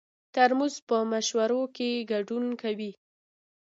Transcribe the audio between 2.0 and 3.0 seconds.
ګډون کوي.